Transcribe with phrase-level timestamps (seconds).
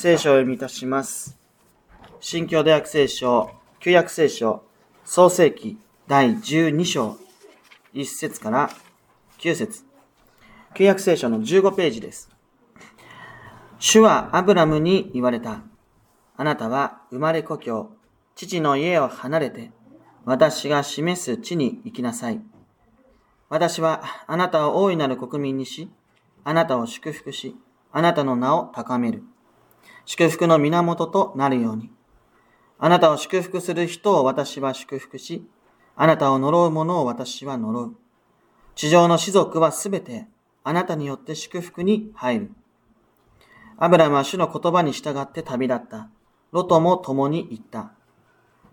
[0.00, 1.36] 聖書を読みいたします。
[2.20, 3.50] 新教大学聖書、
[3.80, 4.62] 旧約聖書、
[5.04, 5.76] 創世記
[6.08, 7.18] 第12章、
[7.92, 8.70] 1節から
[9.40, 9.84] 9節
[10.72, 12.30] 旧約聖書の15ページです。
[13.78, 15.60] 主はアブラムに言われた。
[16.34, 17.90] あなたは生まれ故郷、
[18.36, 19.70] 父の家を離れて、
[20.24, 22.40] 私が示す地に行きなさい。
[23.50, 25.90] 私はあなたを大いなる国民にし、
[26.42, 27.54] あなたを祝福し、
[27.92, 29.24] あなたの名を高める。
[30.04, 31.90] 祝福の源となるように。
[32.78, 35.46] あなたを祝福する人を私は祝福し、
[35.96, 37.96] あなたを呪う者を私は呪う。
[38.74, 40.26] 地上の士族はすべて
[40.64, 42.50] あなたによって祝福に入る。
[43.76, 46.08] アブラムは主の言葉に従って旅立った。
[46.52, 47.92] ロトも共に行った。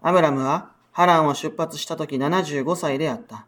[0.02, 3.46] アブラムはハランを出発した時75歳であった。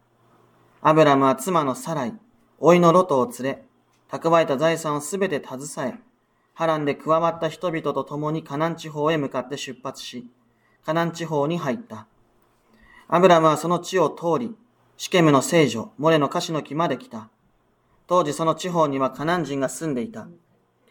[0.82, 2.14] アブラムは妻のサライ、
[2.58, 3.64] 甥のロトを連れ、
[4.10, 5.98] 蓄えた財産をすべて携え、
[6.60, 10.26] ハランで加わった人々と共にカナン地方へ向かって出発し、
[10.84, 12.06] カナン地方に入った。
[13.08, 14.54] アブラムはその地を通り、
[14.98, 17.30] シケムの聖女、モレのカシの木まで来た。
[18.06, 20.28] 当時その地方にはカナン人が住んでいた。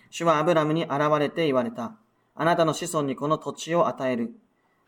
[0.09, 1.93] 主はアブラムに現れて言われた。
[2.33, 4.33] あなたの子孫にこの土地を与える。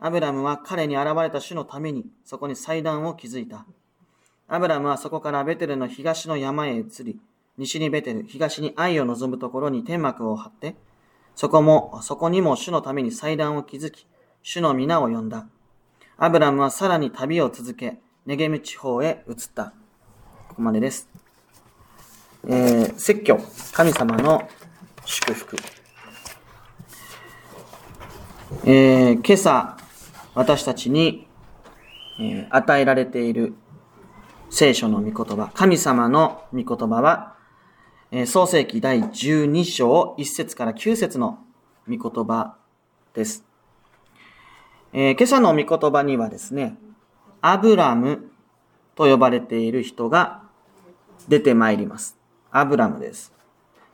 [0.00, 3.66] アブラムは彼に現れた主のためにそこに祭壇を築いた。
[4.48, 7.20] アブラムはそこからベテルの東の山へ移り、
[7.58, 10.76] 西にベテル、東に愛を望むところに天幕を張って、
[11.34, 14.06] そこも、そこにも主のために祭壇を築き、
[14.42, 15.46] 主の皆を呼んだ。
[16.16, 19.72] アブラムはさらに旅を続け、ネゲム地方へ移った。
[20.48, 21.08] ここまでです。
[22.46, 23.38] えー、説教、
[23.72, 24.48] 神様の
[25.04, 25.56] 祝福。
[28.64, 29.76] えー、今朝、
[30.34, 31.28] 私たちに、
[32.18, 33.54] えー与えられている
[34.50, 37.36] 聖書の御言葉、神様の御言葉は、
[38.14, 41.38] え創世記第12章1節から9節の
[41.88, 42.58] 御言葉
[43.14, 43.42] です。
[44.92, 46.76] えー今朝の御言葉にはですね、
[47.40, 48.30] アブラム
[48.96, 50.42] と呼ばれている人が
[51.26, 52.18] 出てまいります。
[52.50, 53.32] アブラムです。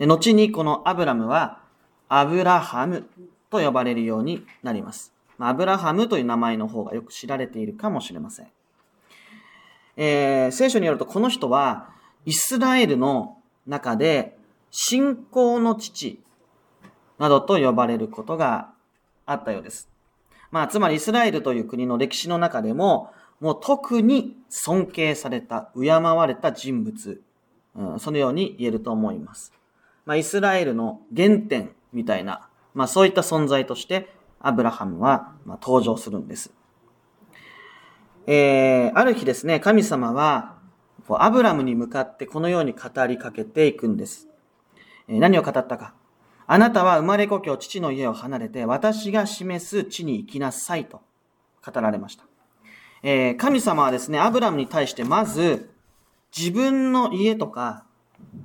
[0.00, 1.60] で後にこのアブラムは
[2.08, 3.06] アブラハム
[3.50, 5.14] と呼ばれるようになります。
[5.38, 8.48] まアブラハムという名前の方がよく知られているかもしれません。
[9.96, 11.90] えー聖書によるとこの人は
[12.26, 13.37] イスラエルの
[13.68, 14.36] 中で
[14.70, 16.20] 信仰の父
[17.18, 18.70] などと呼ばれることが
[19.26, 19.88] あったようです。
[20.50, 27.22] まあ、つまりイスラエルという国の歴史の中でも、もう特に尊敬された、敬われた人物、
[27.76, 29.52] うん、そのように言えると思います。
[30.06, 36.52] まあ、イスラエルの原点みたいな、まあ、そういった存在として、アブラハムは、ま、登場するんです。
[38.26, 40.57] えー、ある日ですね、神様は、
[41.22, 44.28] アブラムに向かってこのように語りかけていくんです。
[45.08, 45.94] え何を語ったか。
[46.46, 51.00] あなたは生まれ故郷、父の家を離れて、私が示す地に行きなさいと
[51.64, 52.24] 語られました。
[53.02, 55.70] え神様はですね、アブラムに対してまず、
[56.36, 57.84] 自分の家とか、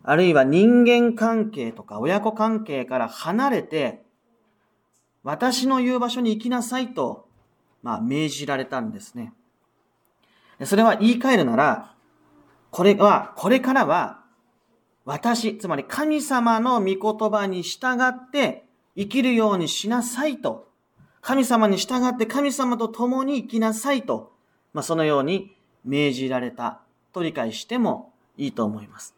[0.04, 4.04] あるいは人間関係とか親子関係から離れて、
[5.24, 7.28] 私の言う場所に行きなさいと、
[7.82, 9.34] まあ、命じられたんですね。
[10.66, 11.93] それは言い換えるなら、
[12.74, 14.24] これは、これからは、
[15.06, 18.66] 私、つまり神様の御言葉に従って
[18.98, 20.68] 生きるようにしなさいと、
[21.22, 24.34] 神様に従って神様と共に生きなさいと、
[24.74, 26.82] まあ、そのように命じられた
[27.14, 29.14] と理解してもいいと思います。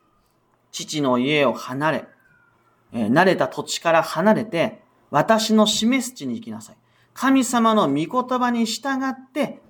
[0.73, 2.07] 父の家を離れ、
[2.91, 6.75] え慣れた土地から離れて、私の示す地に行きなさい。
[7.13, 9.61] 神様の御言葉に従って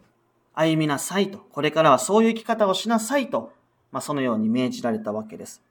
[0.56, 1.38] 歩みなさいと。
[1.38, 3.54] これからはそういう生き方をしなさいと。
[3.92, 5.62] まあ、そのように命じられたわけです。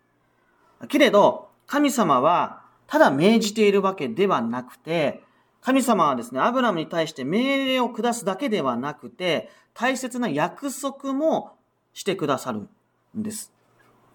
[0.88, 5.22] けれど、神様は、ただ命じているわけではなくて、
[5.60, 11.56] 神様はですね、アブラムに対して命令を下すだけではなくて、大切な約束も
[11.94, 12.68] してくださる
[13.18, 13.52] んです。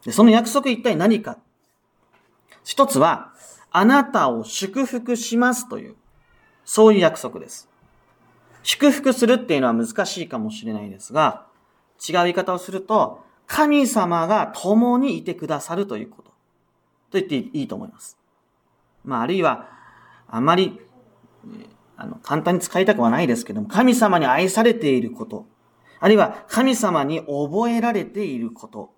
[0.06, 1.38] でその約束一体何か
[2.64, 3.34] 一つは、
[3.72, 5.96] あなたを祝福しますという、
[6.66, 7.68] そういう約束です。
[8.64, 11.48] 祝福するっていうのは難しいかもしれないですが、
[12.08, 16.30] 違う言い方をすると、神様が共にいてくださるということ。
[16.30, 16.34] と
[17.14, 18.16] 言っていいと思います。
[19.04, 19.68] まあ、あるいは、
[20.28, 20.80] あまり、
[21.98, 25.48] あの、簡単に使いたくはないですけども、神様に愛されていること、
[26.00, 28.94] あるいは神様に覚えられていること、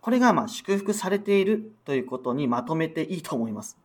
[0.00, 3.76] これがまあ祝福されているということにまとめていいと思います。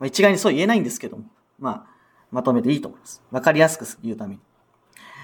[0.00, 1.24] まあ、一概にそう言えないんですけども、
[1.58, 1.94] まあ、
[2.30, 3.22] まとめていいと思います。
[3.30, 4.40] わかりやすく言うために。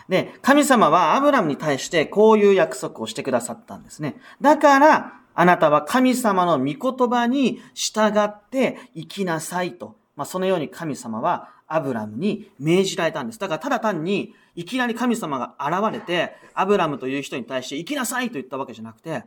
[0.09, 4.17] で、神様はアブラムに対してこういう約束をしてくださったんですね。
[4.41, 13.39] だから、あなたは神様の御言葉に従って生きなさいと、まあ、そのように神様はアブラムに命じられたんです。
[13.39, 19.25] だからただ単にいきなり神様が現れて、アブラムという人に対して生きなさいと言ったわけじゃなくて、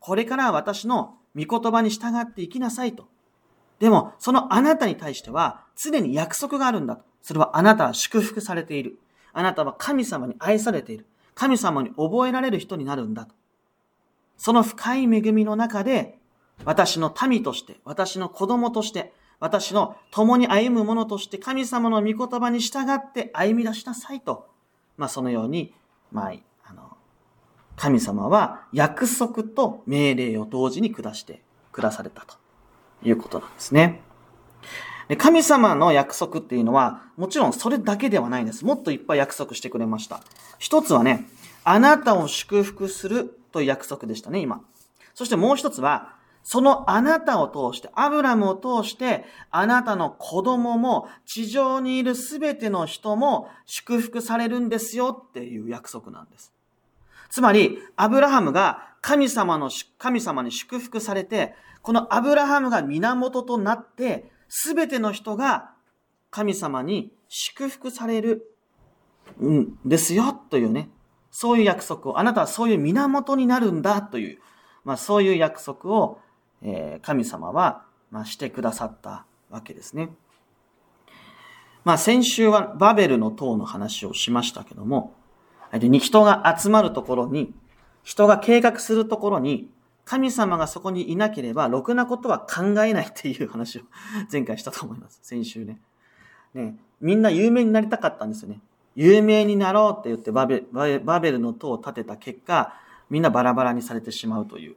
[0.00, 3.06] これから私の御言葉に従って生きなさいと。
[3.78, 7.04] でも、そのあなたに対しては常に約束があるんだと。
[7.22, 8.98] それはあなたは祝福されている。
[9.32, 11.06] あなたは神様に愛されている。
[11.34, 13.34] 神様に覚えられる人になるんだと。
[14.36, 16.18] その深い恵みの中で、
[16.64, 24.48] 私の民として、私の子供として、私の共に歩む者として神様の御言葉に従って歩み出しなさいと。
[24.96, 25.72] まあそのように、
[26.10, 26.32] まあ、
[26.64, 26.96] あの、
[27.76, 31.42] 神様は約束と命令を同時に下して
[31.72, 32.34] 下されたと
[33.04, 34.02] いうことなんですね。
[35.16, 38.64] 神様の約束っていうのは、もちろんそれだけではないんです。
[38.64, 40.20] もっといっぱい約束してくれました。
[40.58, 41.26] 一つはね、
[41.64, 44.60] あなたを祝福するという約束でしたね、今。
[45.14, 56.52] そしてもう一つは、そのあなたを通して、アブラムを通して、あなたの子供も、地上にいるすべての人も祝福されるんですよっていう約束なんです。
[57.30, 65.70] つまり、アブラハムが神様の、神様に祝福されて、このアブラハムが源となって、すべての人が
[66.30, 68.50] 神様に祝福される
[69.42, 70.90] んですよというね、
[71.30, 74.38] そういう約束を、あなたはそういう源になるんだという、
[74.84, 76.20] まあそういう約束を、
[76.62, 80.10] え、神様は、ま、してくださったわけですね。
[81.84, 85.14] まあ先週はバベルの塔の話をしましたけども、
[86.00, 87.54] 人が集まるところに、
[88.02, 89.70] 人が計画するところに、
[90.08, 93.82] 神様がそこにいなければ、ろくなことは考えないっていう話を
[94.32, 95.20] 前回したと思います。
[95.22, 95.82] 先週ね。
[96.54, 98.62] ね、みんな有名になりたかったんですよね。
[98.96, 102.72] 有名になろうって言ってバベバベルの塔を建てた結果、
[103.10, 104.76] みんなバラバラにされてしまうという。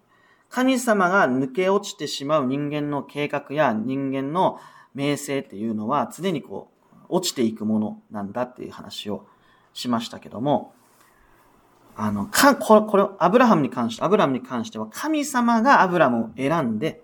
[0.49, 4.59] 神様が抜け落ちてしまう人間の計画や人間の
[4.93, 9.25] 名声っていうのは常にこう、落ちていくものなんだっていう話を
[9.71, 10.73] しましたけども、
[11.95, 17.03] あの、か、これ、これ、アブラハムに関して、アブラムに関しては、神様がアブラムを選んで、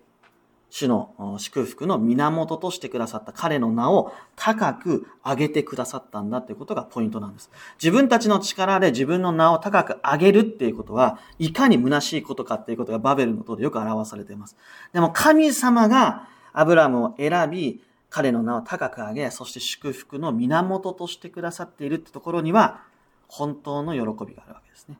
[0.69, 7.49] 主の祝福の源としてくださった彼の名を高く上げてくださったんだということがポイントなんです。
[7.81, 14.57] 自分たちの力で自分の名を高く上げるっていうことは、いかに虚しいことかっていうことがバベルの塔でよく表されています。
[14.93, 22.81] でも神様がアブラムを選び、彼の名を高く上げ、そして祝福の源としてくださっているってところには、
[23.27, 24.97] 本当の喜びがあるわけですね。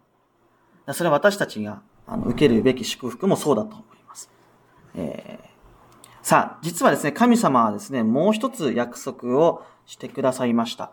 [0.93, 4.29] それは私たちがあの受けるべき祝福もそうだと思います。
[4.95, 5.47] えー、
[6.21, 10.91] さあ、実はですね、神様はですね、もう一つ約束をしてくださいました。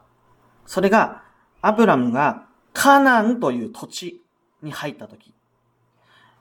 [0.67, 1.23] それが、
[1.61, 4.23] アブラムがカナンという土地
[4.63, 5.35] に入った時、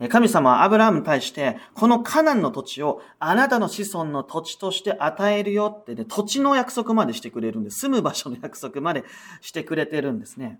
[0.09, 7.79] 神様はアブラムに対して、このカナンの土地をあなたの子孫の土地として与えるよってね、土地の約束までしてくれるんです。
[7.79, 9.03] 住む場所の約束まで
[9.41, 10.59] してくれてるんですね。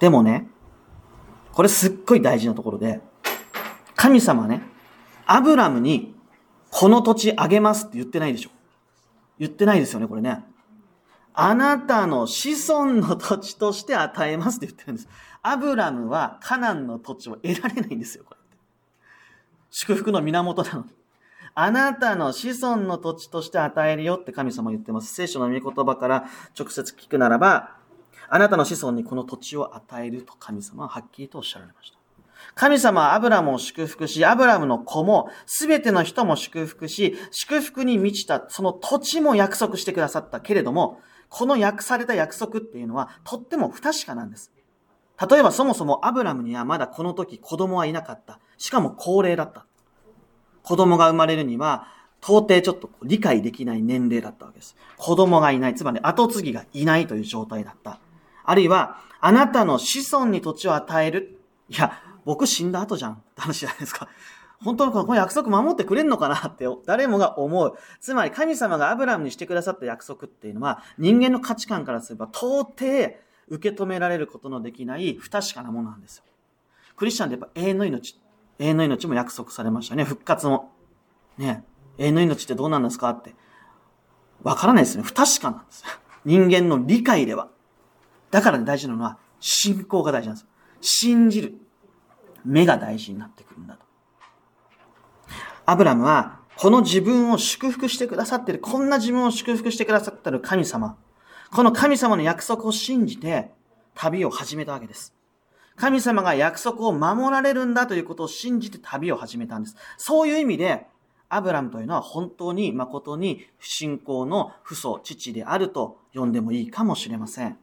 [0.00, 0.48] でもね、
[1.52, 3.00] これすっごい大事なところで、
[3.94, 4.62] 神様ね、
[5.26, 6.14] アブラムに
[6.70, 8.50] この土地あげますって言ってないでしょ。
[9.38, 10.42] 言ってないですよね、これね。
[11.34, 15.08] あなたの子孫の土地として与えますって言ってるんです。
[15.42, 18.40] アブラムはカナンの土地を得られないんですよ、これ。
[19.70, 20.86] 祝福の源なのに。
[21.54, 25.12] あなたの子孫の土地として与えるよって神様言ってます。
[25.12, 26.24] 聖書の御言葉から
[26.58, 27.79] 直接聞くならば、
[28.30, 31.98] あなたの子孫にこの土地を与えると神様ははっきりとおっしゃられました。
[32.54, 44.52] 神様はアブラムを祝福し、アブラムの子も、すべての人も祝福し、祝福に満ちたその土地も約束してくださったけれども、この約された約束っていうのはとっても不確かなんです。
[45.30, 48.40] 例えばそもそもアブラムにはまだこの時子供はいなかった。
[48.58, 49.66] しかも高齢だった。
[50.62, 51.86] 子供が生まれるには
[52.22, 54.76] 到底ちょっと理解できない年齢だったわけです。
[54.96, 55.74] 子供がいない。
[55.74, 58.00] つまり後継ぎがいないという状態だった。
[58.50, 61.38] あるいは、あなたの子孫に土地を与える。
[61.68, 61.92] いや、
[62.24, 64.08] 僕死んだ後じゃんって話じゃないですか。
[64.60, 67.78] 本当にこの約束守ってくれんのかなって誰もが思う。
[68.00, 72.74] つまり神様がアブラムにしてくださった約束っていうのは人間の価値観からすれば到底
[73.48, 76.24] 受け止められることのできない不確かなものなんですよ。
[76.96, 78.20] クリスチャンでやっぱ永遠の命、
[78.58, 80.02] 永遠の命も約束されましたね。
[80.02, 80.72] 復活も。
[81.38, 81.64] ね
[81.98, 83.36] 永遠の命ってどうなんですかって。
[84.42, 85.04] わからないですね。
[85.04, 85.84] 不確かなんです。
[86.24, 87.48] 人間の理解では。
[88.30, 90.46] だから、ね、大事なのは、信仰が大事なんです。
[90.80, 91.54] 信じる。
[92.44, 93.80] 目が大事になってくるんだと。
[95.66, 100.96] アブラムは、この自分を祝福してくださってる、こんな自分を祝福してくださっている神様。
[101.50, 103.50] この神様の約束を信じて、
[103.94, 105.14] 旅を始めたわけです。
[105.76, 109.76] 神様が約束を守られるんだということを信じて旅を始めたんです。
[109.96, 110.86] そういう意味で、
[111.30, 117.56] アブラムというのは本当に誠に不信仰の父祖、父であると呼んでもいいかもしれません。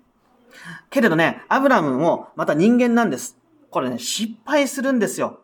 [0.90, 3.38] けれどね、アブラムもまた人間なんです。
[3.70, 5.42] これね、失敗するんですよ。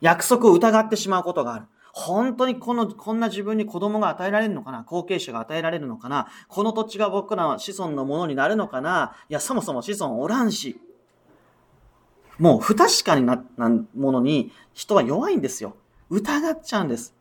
[0.00, 1.66] 約束を疑ってしまうことがある。
[1.92, 4.82] 本当にこの、こんな自分に子供が与えられるのかな？
[4.82, 6.28] 後継者が与えられるのかな？
[6.48, 9.16] この土地が僕らは子孫のものになるのかな？
[9.28, 10.78] いや、そもそも子孫おらんし。
[12.38, 15.74] もう不確かにな、なものに人は弱いんですよ。
[16.10, 17.14] 疑っちゃうんです。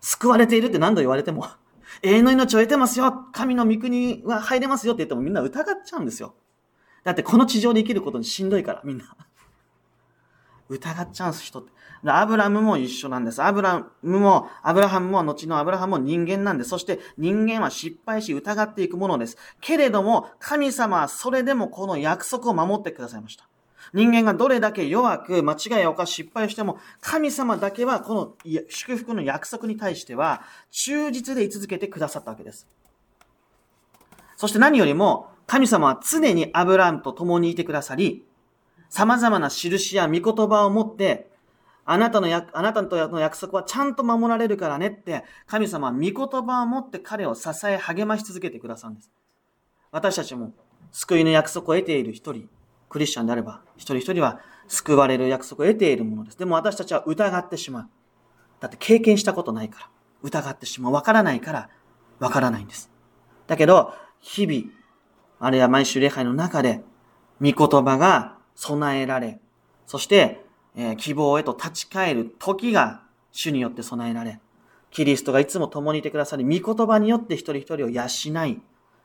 [0.00, 1.46] 救われているって何度言われても、
[2.02, 6.34] 永遠の命を得てますよ神の御国は入れますよって言ってもみんな疑っちゃうんですよ。
[7.04, 9.04] だってこの地上で生きることにしんどいから、みんな。
[10.68, 11.72] 疑っちゃうんす、人って。
[12.06, 13.42] アブラムも一緒なんです。
[13.42, 16.64] アブラムも、アブラハムも、後のアブラハムも人間なんで。
[16.64, 19.36] そして人間は失敗し疑っていくものです。
[19.60, 23.48] けれども、神様はそれでもこの約束を守ってくださいました。
[23.92, 28.34] 人間がどれだけ弱く間違いを犯し失敗しても、神様だけはこの
[28.68, 32.66] 祝福の約束に対しては忠実で居続けてくださったわけです。
[34.36, 38.22] そして何よりも、神様は常にアブラムと共にいてくださり、
[38.90, 41.30] 様々な印や御言葉を持って、
[41.86, 49.10] あなたのや、あなたとの約束はちゃんと守られるからねって、神様は御言葉を持って彼を支え励まし続けてくださるんです。
[49.90, 50.52] 私たちも
[50.92, 52.50] 救いの約束を得ている一人、
[52.90, 56.38] クリスチャンであれば、一人一人は救われる約束を得ているものです。
[56.38, 57.88] でも私たちは疑ってしまう。
[58.60, 59.88] だって経験したことないから。
[60.22, 60.92] 疑ってしまう。
[60.92, 61.70] わからないから、
[62.18, 62.90] わからないんです。
[63.46, 64.77] だけど、日々、
[65.40, 66.82] あるいは毎週礼拝の中で、
[67.40, 69.40] 御言葉が備えられ、
[69.86, 73.02] そして、えー、希望へと立ち返る時が
[73.32, 74.40] 主によって備えられ、
[74.90, 78.60] キリストがいつも共にいてくださり、御言葉によって一人一人を養い、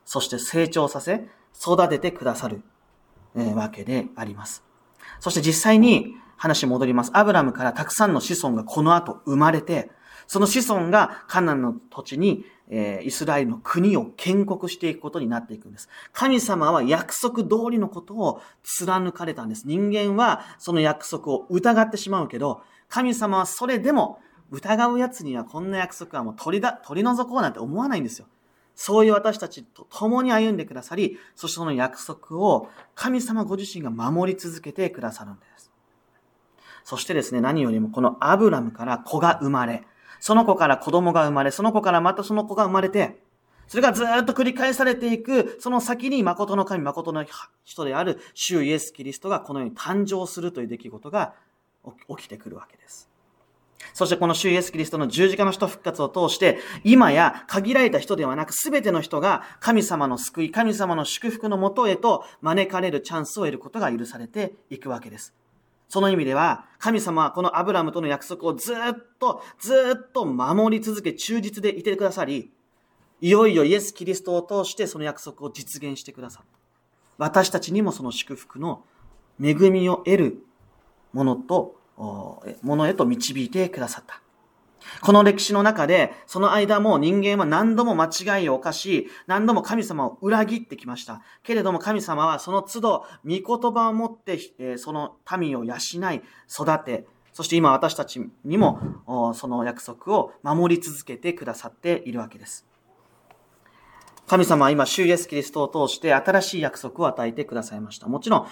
[0.06, 1.28] そして成長させ、
[1.60, 2.62] 育ててくださる、
[3.36, 4.64] えー、わけであります。
[5.20, 7.12] そして実際に話戻ります。
[7.14, 9.92] アブラムからたくさんの子孫がこの後生まれて、
[10.28, 15.90] その子孫がカナンの土地にえー、イスラエルの国を建国していくことになっていくんです。
[16.12, 19.68] 神様は約束通りのことを貫かれたんです。
[19.68, 28.26] 人間はその約束を疑ってしまうけど、神様はそれでも疑う奴にはこんな約束はもう取りだ、取り除こうなんて思わないんですよ。
[28.74, 35.72] そういう私たちと共に歩んでくださり、そしてその約束を神様ご自身が守り続けてくださるんです。
[36.84, 39.84] そしてですね、何よりもこのアブラムから子が生まれ、
[40.24, 43.18] その子から子供が生まれ、その子からまたその子が生まれて、
[43.68, 47.26] それがずっと繰り返されていく、その先に誠の神、誠の
[47.66, 51.34] 人である主イエス・キリストがこのように誕生するという出来事が
[52.08, 53.10] 起きてくるわけです。
[53.94, 65.34] そしてこの主イエス・キリストの十字架の人復活を通して、今や限られた人ではなく全ての人が神様の救い、神様の祝福のもとへと招かれるチャンスを得ることが許されていくわけです。
[65.94, 68.78] その意味では、神様はこのアブラムとの約束をずっ
[69.20, 72.52] と、ずっと守り続け、忠実でいてくださり、
[73.22, 76.58] いよいよイエス・キリストを通してその約束を実現してくださった。
[77.20, 78.84] 私たちにもその祝福の
[79.40, 80.44] 恵みを得る
[81.14, 84.23] ものと、ものへと導いてくださった。
[85.02, 91.22] この歴史の中で、その間も人間は何度も間違いを犯し、何度も神様を裏切ってきました。
[91.44, 95.78] けれども神様はその都度、御言葉を持って、その民を養い、
[96.50, 98.80] 育て、そして今私たちにも、
[99.34, 102.66] その約束を守り続けてくださっているわけです。
[104.28, 108.08] 神様は今、主イエスキリストを通して新しい約束を与えてくださいました。
[108.08, 108.48] もちろん、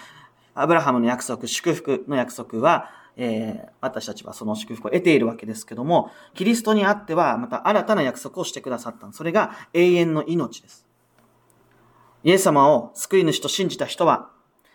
[0.54, 9.12] アブラハムの約束、祝福の約束は、えー、私たちはその祝福を得ているわけですけども、キリストにあってはまた新たな約束をしてくださった。
[9.12, 10.86] それが永遠の命です。
[12.24, 14.30] イエス様を救い主と信じた人は、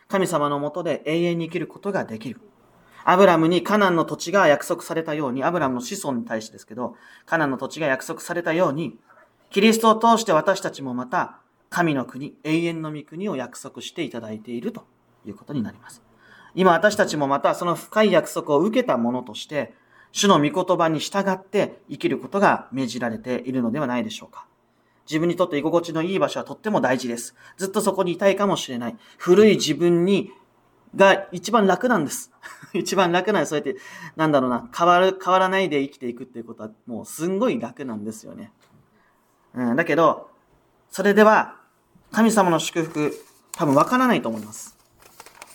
[0.07, 2.39] 神様のもとで永遠に生きることができる。
[3.03, 8.97] アブラムにカナンの土地が約束されたように、アブラムの子孫に対してですけど、カナンの土地が約束されたように、
[9.49, 11.39] キリストを通して私たちもまた、
[11.69, 14.85] 神の国、永遠の御国を約束していただいていると
[15.25, 16.06] いうことになります。
[16.57, 19.75] 今私たちもまたその深い約束を受けたものとして、
[20.11, 24.47] 主の御言葉に従って生きることが命じられているのではないでしょうか。
[25.07, 27.35] 自分にとって居心地のいい場所はとっても大事です。
[27.57, 28.95] ずっとそこにいたいかもしれない。
[29.19, 30.31] 古い自分に、
[30.95, 32.31] が一番楽なんです。
[32.73, 33.49] 一番楽なんです。
[33.49, 33.79] そうやって、
[34.15, 38.51] なんだろうな、変わる、変わらないで生きていくっていうことはもうすんごい楽なんですよね。
[39.53, 40.31] うん、だけど、
[40.89, 41.57] それでは、
[42.11, 43.13] 神様の祝福、
[43.51, 44.75] 多分わからないと思います。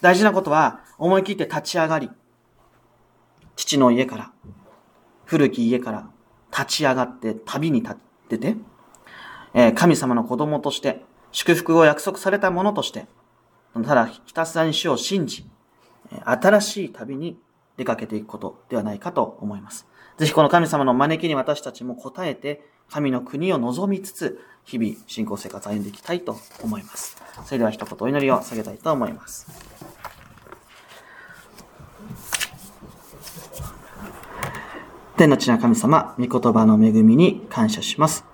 [0.00, 2.10] 大事なことは、思い切って立ち上がり、
[3.56, 4.32] 父の家から、
[5.24, 6.08] 古き家から
[6.52, 7.96] 立ち上がって旅に立っ
[8.28, 8.54] てて、
[9.52, 13.06] え神様の子供として、祝福を約束されたものとして、
[13.74, 15.44] ただひたすらに主を信じ、
[16.24, 17.36] 新しい旅に
[17.76, 19.88] 出かけていくことではないかと思います。
[20.18, 27.20] ぜひこの神様の招きに私たちも応えて、神の国を望みつつ、日々信仰生活を歩んでいきたいと思います。
[27.44, 30.01] それでは一言お祈りを下げたいと思います。
[35.16, 38.24] 天の地な神様、御言葉の恵みに感謝します。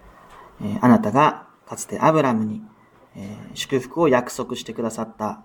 [0.63, 2.63] えー、あなたがかつてアブラムに、
[3.17, 5.43] えー、祝福を約束してくださった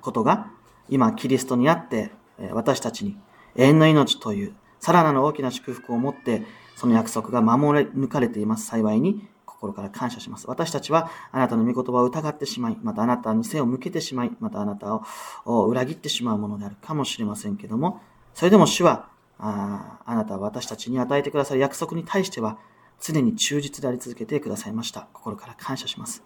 [0.00, 0.50] ことが、
[0.88, 3.18] 今キリストにあって、え私たちに
[3.56, 6.44] 永遠の命というさらなる大きな祝福を持って、
[6.76, 8.66] その約束が守れ抜かれています。
[8.66, 10.46] 幸いに心から感謝します。
[10.48, 15.02] 私たちはあなたの御言葉を疑ってしまい、またあなたに背を向けてしまい、またあなた
[15.44, 18.00] を裏切ってしまうものであるかもしれませんけども、
[18.34, 19.08] それでも主は、
[19.42, 22.58] ああなたは私たちに与えてくださる約束に対しては、
[23.00, 25.08] 常に忠実であり続けてくださいました。
[25.14, 26.22] 心から感謝します。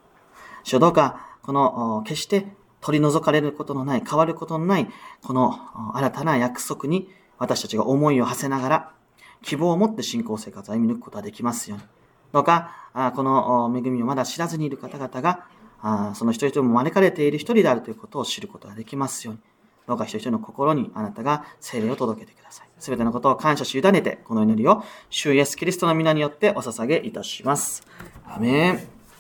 [0.64, 2.46] 主どうか、この、決して
[2.80, 4.88] 取り除かれることのない、変わることのない、
[5.22, 5.54] この
[5.94, 8.92] 新たな約束に私たちが思いを馳せながら、
[9.42, 11.84] 希望を持って信仰生活を歩み抜くことができますように。
[12.32, 15.46] どうか、この恵みをまだ知らずにいる方々が、
[16.14, 19.40] その一人一人も招かれている一人であるということを知ることができますように。
[19.86, 22.68] どうか一人一人の心にあなたが精霊を届けてください。
[22.78, 27.86] すべてのことを感謝し委ねて、この祈りを、主イエスキリストの皆によってお捧げいたします。
[28.26, 28.93] アメン。